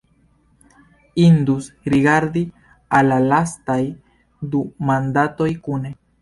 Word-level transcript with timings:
Indus 1.23 1.67
rigardi 1.95 2.43
al 3.01 3.11
la 3.13 3.19
lastaj 3.27 3.77
du 4.55 4.63
mandatoj 4.91 5.51
kune. 5.71 5.95